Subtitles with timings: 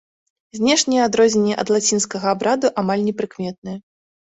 [0.59, 3.77] Знешнія адрозненні ад лацінскага абраду амаль непрыкметныя.